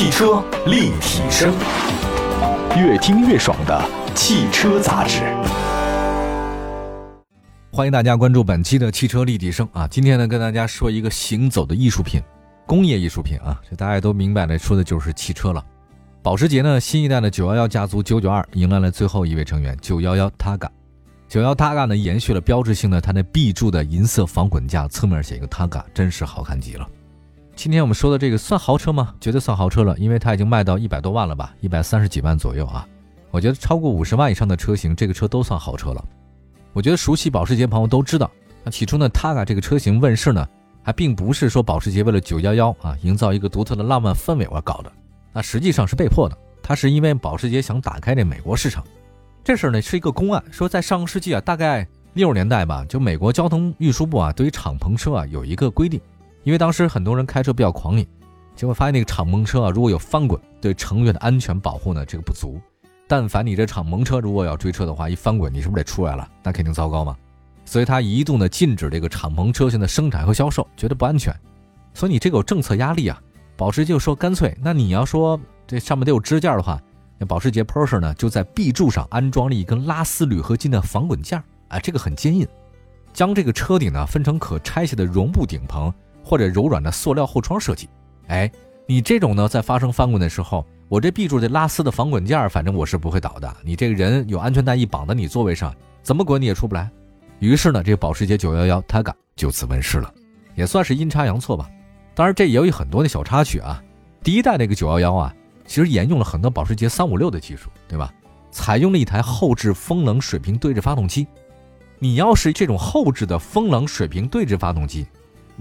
[0.00, 1.54] 汽车立体声，
[2.74, 5.20] 越听越爽的汽车杂志。
[7.70, 9.86] 欢迎大家关注本期的汽车立体声啊！
[9.86, 12.18] 今天呢，跟大家说一个行走的艺术品，
[12.66, 15.62] 工业艺术品啊，这大家都明白的，说的就是汽车了。
[16.22, 20.68] 保时捷呢，新一代的911家族992迎来了最后一位成员911 Targa。
[21.28, 26.88] 911 Targa 呢，延续了标志性的它那 B 柱的银色防滚架，侧面写一个 Targa，真是好看极了。
[27.62, 29.14] 今天我们说的这个算豪车吗？
[29.20, 32.88] 绝对算豪车了，因为它已经卖到一百多万了吧，一百三十几万左右啊。
[33.30, 36.02] 我觉得超过五十万以上的车型，这个车都算豪车了。
[36.72, 38.30] 我觉得熟悉保时捷朋友都知道，
[38.64, 40.48] 那起初呢，Targa 这个车型问世呢，
[40.82, 44.90] 还并不是说保时捷为了911啊，营造一个独特的浪漫氛围而搞的，
[45.30, 46.38] 那实际上是被迫的。
[46.62, 48.82] 它是因为保时捷想打开这美国市场，
[49.44, 56.00] 这事儿呢是一个公案，说在上个世纪啊，大概六十年代吧，就美国交通运输部啊，对于敞篷车啊有一个规定。
[56.42, 58.06] 因为当时很多人开车比较狂野，
[58.56, 62.60] 结果发现那个敞篷车啊，如果有翻滚，对成员的安全保护呢，这个不足。
[63.06, 66.28] 但凡你这敞篷车如果要追车的话，一翻滚，你是不是得出来了？
[66.42, 67.16] 那肯定糟糕嘛。
[67.64, 71.34] 所以他一度呢禁止这个敞篷车型的生产和销售，觉得不安全。
[71.92, 73.20] 所以你这个有政策压力啊。
[73.56, 76.80] 保时捷就说干脆，那你要说这上面得有支架的话，
[77.18, 82.48] 那保时捷 Porsche 呢就在 B 柱上安装了一根拉丝铝合金的防滚架，啊，这个很坚硬，
[83.12, 85.92] 将这个车顶呢分成可拆卸的绒布顶棚。
[86.22, 87.88] 或者柔软的塑料后窗设计，
[88.28, 88.50] 哎，
[88.86, 93.56] 你这种呢，在发生翻滚的时候，我这 B 柱的拉丝的防滚件，反正我是不会倒的。
[93.64, 96.90] 你这个人有安全带一绑在你座位上，怎么滚你也出不来。
[97.38, 100.12] 于是呢，这个保时捷911 Targa 就此问世了，
[100.54, 101.68] 也算是阴差阳错吧。
[102.14, 103.82] 当然，这也有很多的小插曲啊。
[104.22, 105.34] 第一代那个911啊，
[105.66, 108.12] 其实沿用了很多保时捷356的技术，对吧？
[108.50, 111.26] 采用了一台后置风冷水平对置发动机。
[112.00, 115.06] 你要是这种后置的风冷水平对置发动机。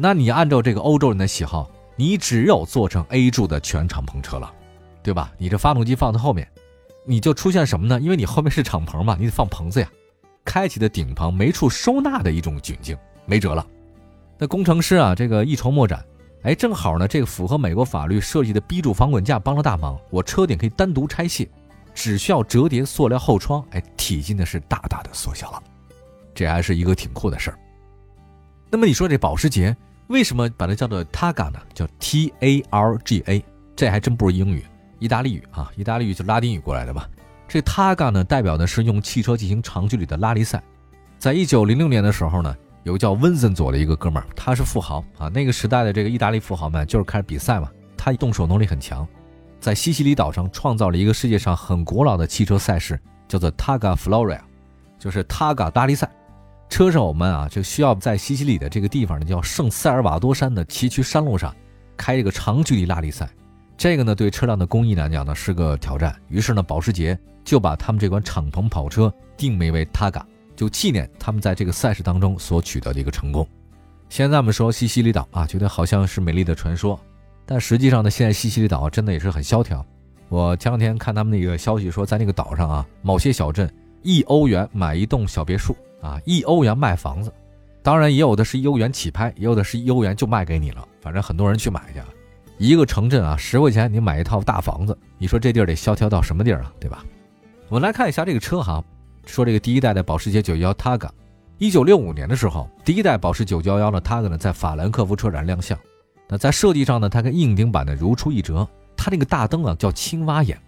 [0.01, 4.49] 那你按照这个欧洲人的喜好，你只有做成 A 柱的全敞篷车了，
[5.03, 5.29] 对吧？
[5.37, 6.49] 你这发动机放在后面，
[7.05, 7.99] 你就出现什么呢？
[7.99, 9.89] 因为你后面是敞篷嘛，你得放棚子呀，
[10.45, 13.67] 开启的顶棚没处收纳的一种窘境，没辙了。
[14.37, 16.01] 那工程师啊，这个一筹莫展，
[16.43, 21.45] 哎，正好呢，这个符合美国法律设计的 B 柱防滚架帮了大忙，我车顶可以单独拆卸，
[21.93, 25.61] 只需要折叠塑料后窗，哎，体积呢是大大的缩小了，
[26.33, 27.59] 这还是一个挺酷的事儿。
[28.71, 29.75] 那么你说这保时捷？
[30.09, 31.59] 为什么把它叫做 Targa 呢？
[31.71, 34.65] 叫 T A R G A，这还真不是英语，
[34.97, 37.07] 意大利语啊，意大利语就拉丁语过来的吧。
[37.47, 40.63] 这 Targa 呢，代表的是用汽车进行长距离的拉力赛。
[41.19, 45.27] 在一九零六年的时候呢，有个叫温森佐的一个哥们儿，他是富豪啊。
[45.29, 49.07] 那个时代的这个意大利富豪们就是开始比赛嘛，他动手能力很强，
[49.59, 54.39] 在西西里岛上创造了一个世界上很古老的汽车赛事，叫做 Targa Floria，
[54.97, 56.09] 就是 Targa 拉力赛。
[56.69, 61.53] 车手们啊，就需要在西西里的这个地方呢，叫圣塞尔瓦多山的崎岖山路上，
[61.97, 63.27] 开一个长距离拉力赛。
[63.75, 66.15] 这个呢，对车辆的工艺来讲呢，是个挑战。
[66.27, 70.21] 于是呢，保时捷就把他们这款敞篷跑车定名为 Targa，
[70.55, 73.47] 就纪念他们在这个赛事当中所取得的一个成功。
[74.07, 76.99] 现在我们说西西里岛啊，觉得好像是美丽的传说，
[77.45, 79.83] 但实际上呢，现在西西里岛真的也是很萧条。
[80.27, 83.67] 我前两天看他们那个消息说，在那个岛上啊，某些小镇
[84.03, 85.75] 一欧元买一栋小别墅。
[86.01, 87.31] 啊，一欧元卖房子，
[87.81, 90.87] 当然也有的是一欧元起拍，也有的是一欧元就卖给你了。
[91.01, 92.01] 反正很多人去买去。
[92.57, 96.73] 一个城镇啊，十块钱你买一套大房子，你说这地儿得萧条到什么地儿啊？
[96.79, 97.05] 对吧？
[97.69, 98.83] 我们来看一下这个车哈，
[99.25, 101.09] 说这个第一代的保时捷911 Targa，
[101.57, 105.77] 一九六五年的时候，第一代保时捷911的 Targa 呢在法兰克福车展亮相。
[106.27, 108.67] 那在设计上呢，它跟硬顶版的如出一辙。
[108.97, 110.59] 它那个大灯啊叫青蛙眼，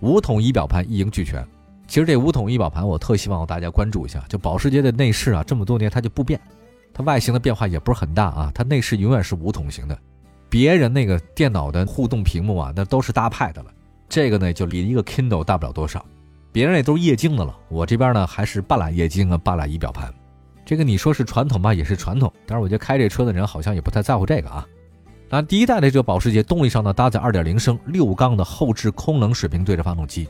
[0.00, 1.46] 五筒仪表盘一应俱全。
[1.90, 4.24] 其实这五桶仪表盘，我特希望大家关注一下。
[4.28, 6.40] 就保时捷的内饰啊，这么多年它就不变，
[6.94, 9.98] 它外形的变化也不是很大啊，它内饰永远是五桶型的。
[10.48, 13.66] 别人那个电脑的互动屏幕啊，那都是大 pad 了，
[14.08, 16.06] 这个呢就离一个 Kindle 大不了多少。
[16.52, 20.14] 别人那都是液晶的了，我这边呢还是半拉液晶啊，半拉仪表盘。
[20.64, 24.64] 这个你说是传统吧，也是传统，但是我觉得开这车的人好像也不太在乎这个啊。
[25.28, 30.28] 那第一代的这个保时捷动力上呢，搭载2.0升六缸的后置空冷水平对着发动机。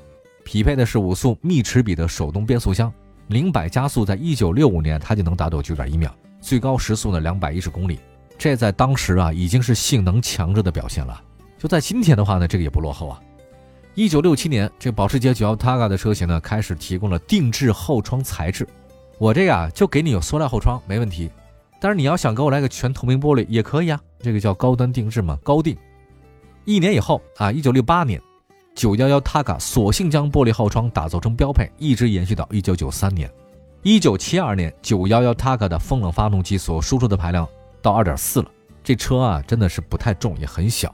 [0.50, 2.92] 匹配的是五速密齿比的手动变速箱，
[3.28, 8.00] 零百加速在一九六五年它就能达到九点一秒，最高时速呢两百一十公里，
[8.36, 11.22] 这在当时啊已经是性能强者的表现了。
[11.56, 13.20] 就在今天的话呢，这个也不落后啊。
[13.94, 18.66] 一九六七年，这保时捷 91Targa 的车型呢开始提供了定制后窗材质，
[19.18, 21.30] 我这个就给你有塑料后窗没问题，
[21.80, 25.76] 但是你要想给我来个全透明玻璃也可以啊，这个叫高端定制嘛，高定。
[26.64, 28.20] 一年以后啊，一九六八年。
[28.80, 33.30] 九幺幺 Targa 索性将玻璃后窗打造成标配，一直延续到一九九三年。
[33.82, 37.46] 一九七二年，九幺幺 Targa 的风冷发动机所输出的排量
[37.82, 38.50] 到二点四了。
[38.82, 40.90] 这车啊，真的是不太重，也很小。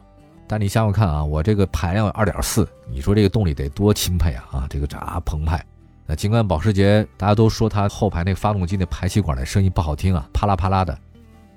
[0.49, 5.65] 但你想想看啊，我这个排量二点四，你说这个动力得多钦佩啊啊，这个咋澎湃？
[6.07, 10.99] 那尽管保时捷大家都说它后排那发动机那排气管的声音不好听啊，啪啦啪啦的，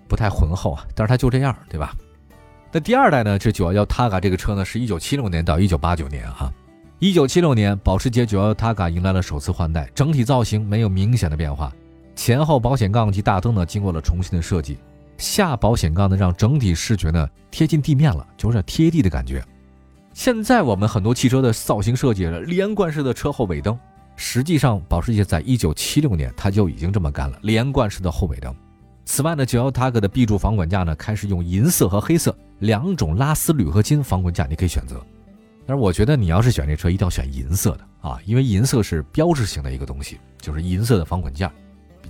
[0.07, 1.91] 不太浑厚啊，但是它就这样，对吧？
[2.71, 6.51] 那第二代呢，这911 Targa 这个车呢，是一九七六年到一九八九年哈。
[6.99, 11.73] 一九七六年，保时捷911 Targa 迎来了首次换代，整体造型没有明显的变化，
[12.15, 14.77] 前后保险杠及大灯呢经过了重新的设计，
[15.17, 19.43] 下保险杠呢让整体视觉呢贴近地面了，就有点贴地的感觉。
[20.13, 23.77] 现在我们很多汽车的造型设计了连贯式的车后尾灯。
[24.15, 28.53] 实际上，保时捷在一九七六年它就已经这么干了，连贯式的后尾灯。
[29.11, 35.03] 此外呢，九幺 Targa 的 B 柱防滚架呢，开始用银色和黑色两种拉丝铝合金防滚架，你可以选择。
[35.65, 41.51] 但是我觉得你要是选这车，一定要选银色的啊，因为银色是标志性的一个东西，就是银色的防滚架。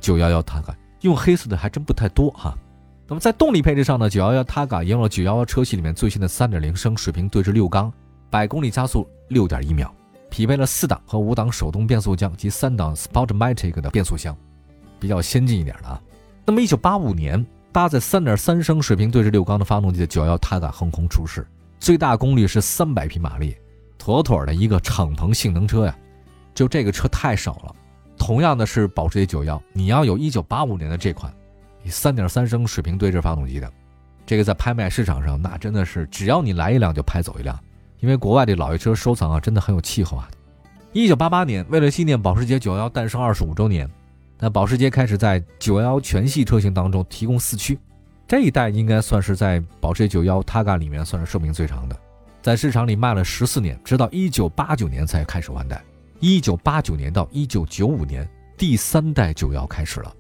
[0.02, 2.54] 九幺幺 Targa 用黑色的还真不太多哈。
[3.08, 7.90] 那么在动力配置上呢，九幺幺 Targa 用了九幺幺车系里面最新的三点零升水平对置六缸，
[8.30, 9.90] 百公里加速六点一秒。
[10.30, 14.36] 匹配了四档和五档手动变速箱及三档 Sportmatic 的变速箱，
[15.00, 16.02] 比较先进一点的啊。
[16.50, 21.46] 那么，一九八五年搭载三点三升水平对置六缸的发动机的九幺 Targa 横空出世，
[21.80, 23.56] 最大功率是三百匹马力，
[24.00, 25.96] 妥妥的一个敞篷性能车呀。
[26.56, 27.76] 就这个车太少了。
[28.18, 31.32] 同样的是保时捷九幺，你要有一九八五年的这款，
[31.86, 33.72] 三点三升水平对置发动机的，
[34.26, 37.56] 这个在拍卖市场上那真的是只要你来一辆就拍走一辆。
[38.00, 40.28] 因为国外的老爷车收藏啊，真的很有气候啊。
[40.94, 43.88] 一九八八年，为了纪念保时捷911诞生二十五周年，
[44.40, 47.78] 那保时捷开始在911全系车型当中提供四驱。
[48.26, 52.00] 这一代应该算是在保时捷911 Targa 里面算是寿命最长的，
[52.42, 55.84] 在市场里卖了十四年，直到一九八九年才开始换代。
[56.20, 60.14] 一九八九年到一九九五年，第三代911开始了。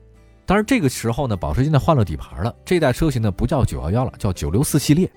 [0.46, 5.12] 当然，这个时候呢，保时捷呢换了底盘了，这代车型呢不叫911了，叫964系列。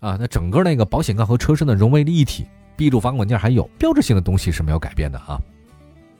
[0.00, 2.46] 啊，那整个那个保险杠和车身呢融为了一体
[2.76, 5.40] ，B 柱防滚件还有标志性的东西是没有改变的啊。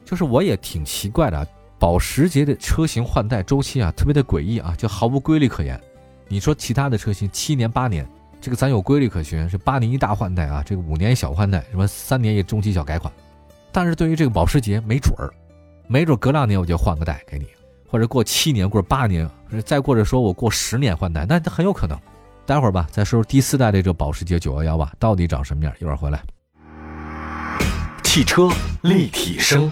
[0.05, 1.49] 就是我也挺奇怪的，
[1.83, 5.81] 保时捷的车型换代周期啊特别的诡异啊，就毫无规律可言。
[6.29, 8.09] 你说其他的车型七年八年，
[8.41, 13.13] 这个咱有规律可循，是八年一大换代啊，这个五年小换代，什么三年一中期小改款。
[13.73, 15.29] 但是对于这个保时捷没准儿，
[15.89, 17.49] 没准隔两年我就换个代给你，
[17.89, 19.29] 或者过七年或者八年，
[19.65, 21.99] 再或者说我过十年换代，那很有可能。
[22.47, 25.75] 待会儿吧，再说说第四代的这个保时捷911吧，到底长什么样？
[25.81, 26.23] 一会儿回来。
[28.05, 28.49] 汽车
[28.83, 29.69] 立体声，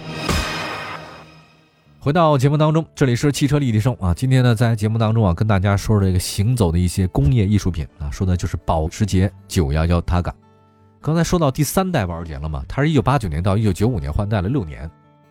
[2.03, 4.11] 回到节目当中，这里是汽车立体声啊。
[4.11, 10.31] 今天呢，在节目当中啊，跟大家说说这个行走的一些工业艺术品啊，说的就是保时捷911 Targa。
[10.99, 14.89] 刚才说到第三代保时捷了嘛，它是一九八九年到一九九五年换代了六年。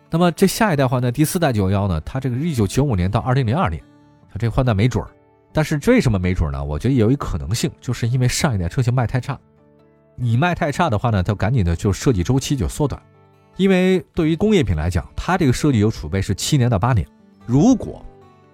[0.09, 3.83] 那么这下一代换代第四代911呢，它这个一九九五年到二零零二年，
[4.31, 5.11] 它这换代没准儿。
[5.51, 6.63] 但是为什么没准呢？
[6.63, 9.37] 我觉得有一可能性，就是因为上一代车型卖太差，
[10.15, 13.01] 你卖太差的话呢，它赶紧的就设计周期就缩短，
[13.61, 17.07] 因为对于工业品来讲，它这个设计有储备是七年到八年。
[17.45, 18.03] 如果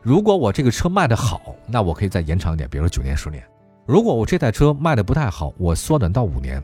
[0.01, 3.41] 如果我这个车卖的好，那我可以再延长一点，比如说九年十年。
[3.85, 6.61] 如果我这台车卖的不太好，我缩短到五年。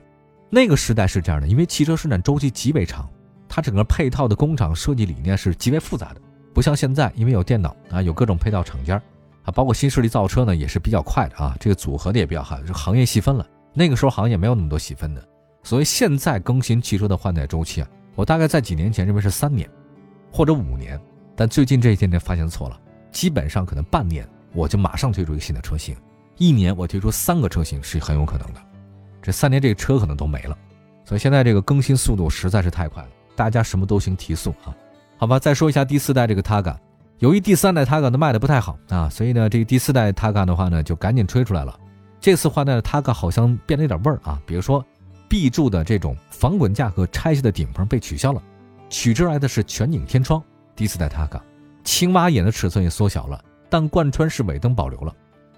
[0.50, 3.10] 那个时代是这样的，因为汽车生产周期极为长，
[3.48, 6.20] 它整个配套的工厂设计理念是极为复杂的，
[6.54, 9.02] 不像现在，因为有电脑啊，有各种配套厂家。
[9.44, 13.48] 啊，包括新势力造车呢，也是比较快的啊，这个组合的也比较好，就行业细分了。
[13.74, 15.24] 那个时候行业没有那么多细分的，
[15.64, 19.70] 所以现在更新汽车的换代周期啊，我大概在几年前认为是三年
[20.32, 21.00] 或者五年，
[21.36, 22.80] 但最近这些年发现错了，
[23.12, 25.96] 基本上可能半年我就马上推出一个新的车型，
[26.38, 28.62] 一年我推出三个车型是很有可能的，
[29.22, 30.58] 这三年这个车可能都没了，
[31.06, 34.76] 所以现在这个更新速度实在是太快了，大家什么都行提速啊，
[35.18, 36.76] 好吧，再说一下第四代这个 Targa。
[37.20, 41.80] 由于第三代 Targa 的卖的不太好啊，所以呢，这个第四代 Targa 的话呢，就赶紧吹出来了。
[42.20, 44.84] 这次换代的 Targa 好像变了一点味儿啊，比如说
[45.34, 48.44] B 柱的这种防滚架和拆卸的顶棚被取消了，
[48.88, 50.40] 取之来的是全景天窗。
[50.76, 51.42] 第四代 Targa，
[51.84, 55.12] 青蛙眼的尺寸也缩小了，但贯穿式尾灯保留了。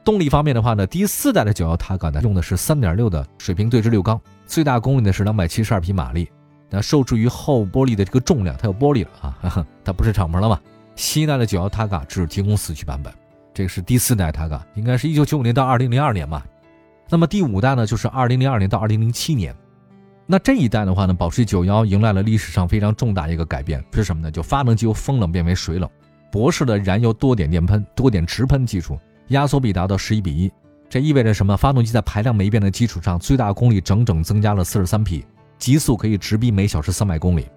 [0.06, 4.18] 动力方面的话呢，第四代的911 Targa 呢用的是3.6的水平对置六缸，
[4.48, 6.32] 最大功率呢是272匹马力。
[6.70, 10.58] 那受制于后玻璃的这个重量，它有玻璃了啊，它不是敞篷了嘛。
[10.96, 13.14] 新一代的九幺 taka 只提供四驱版本，
[13.54, 16.42] 这个是第四代 Taga 应该是一九九五年到二零零二年嘛。
[17.10, 19.54] 那么第五代呢，就是二零零二年到二零零七年。
[20.28, 24.32] 那这一代的话呢，保时捷九幺迎来了历史上非常重大一个改变，是什么呢？
[24.32, 25.88] 就发动机由风冷变为水冷，
[26.32, 30.52] 博士的燃油多点电喷、多点直喷技术，压缩比达到十一比一。
[30.90, 31.56] 这意味着什么？
[31.56, 35.24] 发动机在排量没变的基础上，最大功率整整增加了四十三匹，
[35.60, 37.48] 极速可以直逼每小时三百公里。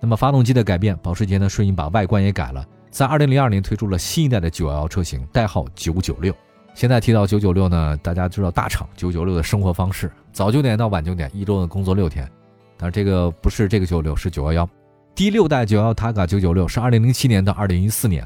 [0.00, 2.64] 那么发动机的改变，保时捷呢顺应把外观也改了。
[2.90, 6.34] 在二零零二年推出了新一代的九幺幺车型，代号九九六。
[6.74, 12.30] 现在提到九九六呢，大家知道大厂九九六的生活方式，早九点到晚九点，一周的工作六天。
[12.76, 14.68] 但是这个不是这个九六，是九幺幺。
[15.14, 18.22] 第六代九幺幺 Targa 九九六是二零零七年到二零一四年，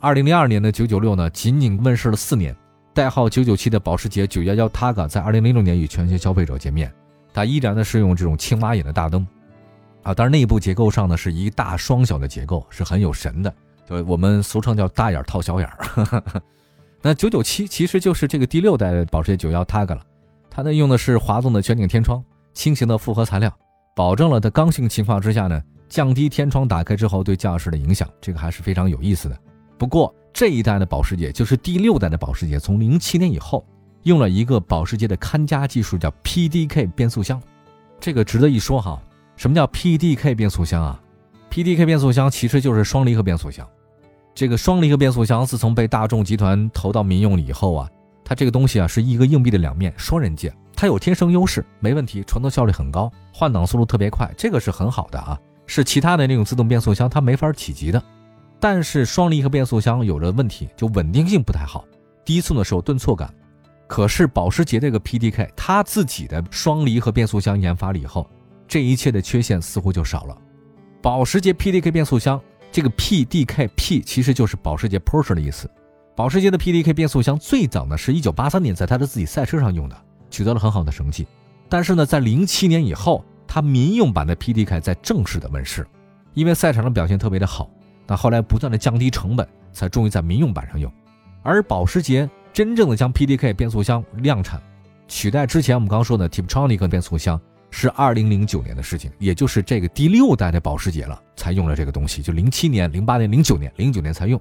[0.00, 2.56] 二零零二年的九九六呢，仅仅问世了四年。
[2.94, 6.90] 代号九九七的保时捷九幺幺 t a g a 在二零零六年与全球消费者见面，
[7.34, 9.26] 它依然呢是用这种青蛙眼的大灯，
[10.04, 13.54] 啊，但是内部结构上呢是一大双小的结构，是很有神的，
[13.86, 16.42] 就我们俗称叫大眼套小眼儿。
[17.02, 20.02] 那九九七其实就是这个第六代保时捷九幺 t a g a 了，
[20.54, 23.50] 它呢用的是华纵的全景天窗，轻型的复合材料，
[23.96, 25.60] 保证了在刚性情况之下呢。
[25.88, 29.38] 降低天窗打开之后对驾驶的影响，这个还是非常有意思的。
[29.76, 33.62] 不过这一代的保时捷就是第六代的保时捷，从零七年以后
[34.02, 37.42] 用了一个保时捷的看家技术，叫 PDK 变速箱。
[37.98, 39.02] 这个值得一说哈。
[39.36, 40.98] 什么叫 PDK 变速箱啊
[41.50, 43.66] ？PDK 变速箱其实就是双离合变速箱。
[44.34, 47.90] 这个双离合变速箱自从被大众集团投到民用以后啊，
[48.32, 50.50] 它这个东西啊是一个硬币的两面，双刃剑。
[50.74, 55.38] 它有天生优势，没问题，传动效率很高，换挡速度特别快，这个是很好的啊。
[55.66, 58.02] 是其他的那种自动变速箱，它没法企及的。
[58.58, 61.84] 但是双离合变速箱有着问题，就稳定性不太好，
[62.24, 63.30] 低速的时候顿挫感。
[63.86, 68.26] 可是保时捷这个 PDK，它自己的双离合变速箱研发了以后，
[68.66, 70.34] 这一切的缺陷似乎就少了。
[71.02, 75.70] 保时捷 PDK 变速箱，这个 PDK-P 其实就是保时捷 Porsche 的意思。
[76.14, 79.96] 保时捷的 PDK 变速箱最早呢是一九八三年在它的自己赛车上用的，
[80.30, 81.26] 取得了很好的成绩。
[81.68, 83.24] 但是呢，在零七年以后。
[83.54, 85.86] 它民用版的 PDK 在正式的问世，
[86.32, 87.68] 因为赛场上表现特别的好，
[88.06, 90.90] 那后来不断的降低成本，才终于在民用版上用。
[91.42, 94.58] 而保时捷真正的将 PDK 变速箱量产，
[95.06, 97.38] 取代之前我们刚刚说的 Tiptronic 变速箱，
[97.70, 104.40] 是二零零九年的事情，也就是这个第六代的保时捷了，才用了这个东西，就零七年、零八年、零九年、零九年才用。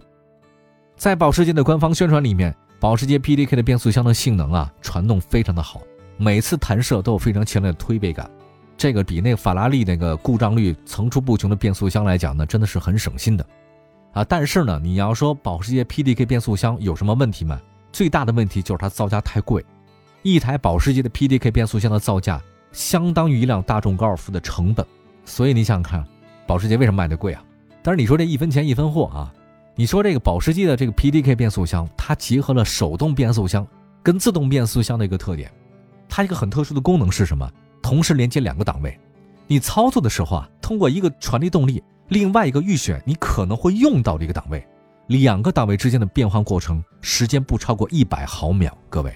[1.01, 5.81] 在保时捷的官方宣传里面，保时捷 PDK 的变速箱的性能啊，传动非常的好，
[6.15, 8.29] 每次弹射都有非常强烈的推背感。
[8.77, 13.43] 这个比那个法拉利那个故障率层出不穷的变速箱来讲呢，真的是很省心的，
[14.13, 14.23] 啊！
[14.23, 17.59] 但是呢，你要说保时捷 PDK 变速箱有什么问题吗？
[17.91, 19.65] 最大的问题就是它造价太贵，
[20.21, 22.39] 一台保时捷的 PDK 变速箱的造价
[22.71, 24.85] 相当于一辆大众高尔夫的成本，
[25.25, 26.05] 所以你想想看，
[26.45, 27.43] 保时捷为什么卖的贵啊？
[27.81, 29.33] 但是你说这一分钱一分货啊，
[29.75, 33.65] 你说这个保时捷的这个 PDK 变速箱，它结合了手动变速箱
[34.03, 35.51] 跟自动变速箱的一个特点，
[36.09, 37.49] 它一个很特殊的功能是什么？
[37.81, 38.99] 同时连接两个档位，
[39.47, 44.65] 你操作的时候啊，通过一个传递动力，另外一个预选你可能会用到的一个档位，
[45.07, 48.77] 两个档位之间的变换过程时间不超过一百毫秒。
[48.89, 49.13] 各位，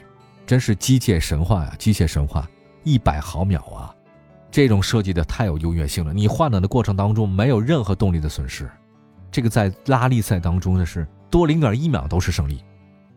[0.47, 1.75] 真是机械神话呀！
[1.77, 2.49] 机械神话，
[2.83, 3.93] 一百毫秒啊！
[4.49, 6.13] 这种设计的太有优越性了。
[6.13, 8.69] 你换挡的过程当中没有任何动力的损失，
[9.35, 12.63] 这个在拉力赛当中的是多零点一秒都是胜利。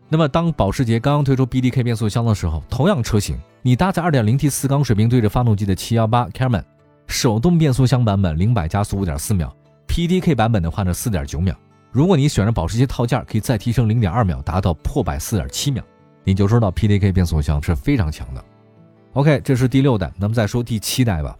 [0.09, 6.63] 那么，当保时捷刚刚推出 BDK 变速箱的时候，同样车型，你搭载 2.0T 四缸水平对置发动机的718 Cayman，
[7.07, 9.55] 手动变速箱版本零百加速5.4秒
[9.87, 11.55] ，PDK 版本的话呢4.9秒。
[11.89, 15.81] 如果你选了保时捷套件，可以再提升0.2秒，达到破百4.7秒。
[16.25, 18.43] 你就知道 PDK 变速箱是非常强的。
[19.13, 21.37] OK，这是第六代，那么再说第七代吧。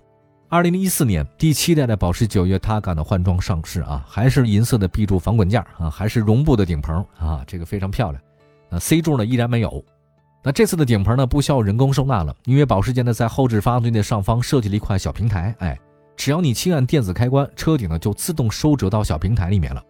[0.49, 8.19] 2014年，第七代的保时捷9月 Targa 的换装上市啊，还是银色的 B 柱防滚架啊，还是绒布的顶棚啊，这个非常漂亮。
[8.67, 9.83] 那 C 柱呢依然没有，
[10.43, 15.77] 那这次的顶棚呢不需要人工收纳了，因为保时捷呢在后置发动机的上方设计了一块小平台，哎，
[16.17, 19.83] 只要你轻按电子开关，车顶呢就自动收折到小平台里面了。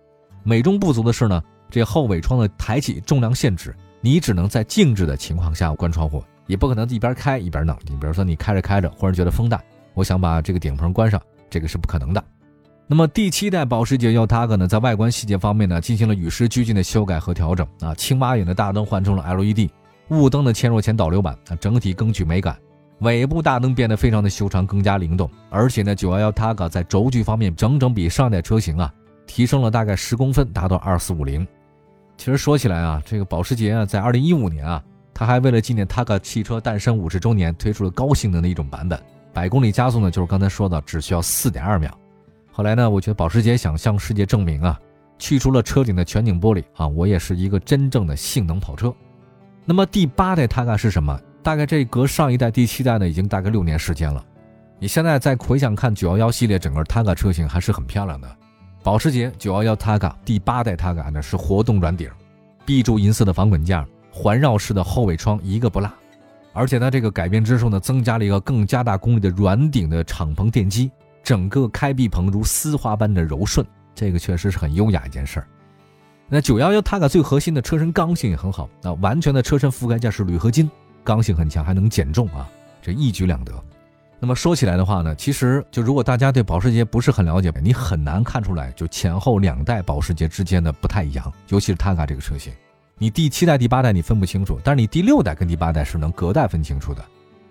[0.43, 7.73] 美中不足的是呢，这后尾窗的抬起重量限制，你只能在静止的情况下关窗户，也不可能一边开一边弄。
[7.87, 9.63] 你比如说你开着开着，忽然觉得风大，
[9.93, 12.23] 我想把这个顶棚关上，这个是不可能的。
[12.87, 17.93] 那么第七代保时捷 U-Tag 呢，在外观细节方面呢，进行了与时俱进的修改和调整啊。
[17.93, 19.69] 青蛙眼的大灯换成了 LED，
[20.09, 22.57] 雾灯的嵌入前导流板啊，整体更具美感。
[23.01, 25.29] 尾部大灯变得非常的修长，更加灵动。
[25.49, 28.91] 而且呢，911TAG 在轴距方面整整比上代车型啊
[29.27, 31.47] 提升了大概十公分，达到二四五零。
[32.17, 38.99] 其实说起来啊，这个保时捷啊，在二零一五年啊，它还为了纪念 TAG 汽车诞生五十周年，推出了高性能的一种版本，
[39.39, 41.97] 百公里加速呢，就是刚才说的，只需要四点二秒。
[42.51, 44.77] 后来呢，我觉得保时捷想向世界证明啊，
[45.17, 48.93] 去除了车顶的全景玻璃啊，我也是一个真正的性能跑车。
[49.63, 51.17] 那么第八代 Targa 是什么？
[51.41, 54.21] 大概这隔上一代第七代呢，已经大概六年时间了。
[54.77, 58.27] 你现在再回想看911系列整个 Targa 车型还是很漂亮的。
[58.83, 62.09] 保时捷911 Targa 第八代 Targa 呢是活动软顶
[62.65, 65.89] ，B 柱银色的防滚架，环绕式的后尾窗一个不落。
[66.59, 70.91] 而且呢，这个改变之处呢，增加了一个更加大功率的软顶的敞篷电机。
[71.23, 75.47] 整个开闭棚如丝滑般的柔顺，这个确实是很优雅一件事儿。
[76.27, 80.69] 那九幺幺 Targa 最核心的车身刚性也很好，那完全的车身覆盖件是铝合金，
[81.01, 82.45] 刚性很强，还能减重啊。
[82.81, 83.53] 这一举两得。
[84.19, 92.51] 那么说起来的话呢，其实就如果大家对保时捷不是很了解，你很难看出来就前后两代保时捷之间的不太一样，尤其是 Targa 这个车型，
[93.01, 97.03] 你第七代、第八代你分不清楚，但是你第六代跟第八代是能隔代分清楚的。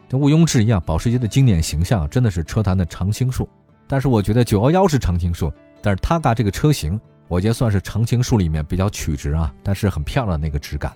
[0.08, 3.48] 这毋庸置疑啊，保时捷的经典形象真的是车坛的常青树。
[3.86, 5.50] 但是我觉得九幺幺是常青树，
[5.82, 10.92] 但是塔卡这个车型，我觉得算是常青树里面比较曲直啊，但是很漂亮那个质感。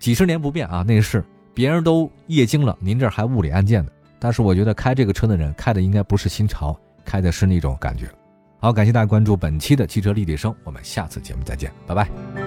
[0.00, 1.24] 几十年不变啊，内饰
[1.54, 3.92] 别人都液晶了，您这还物理按键的。
[4.18, 8.08] 但是我觉得开这个车的人开的应该不是新潮，开的是那种感觉。
[8.58, 12.43] 好，感谢大家关注本期的汽车立体声，我们下次节目再见，拜拜。